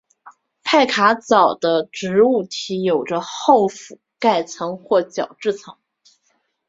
[0.63, 5.77] 派卡藻的植物体有着厚覆盖层或角质层。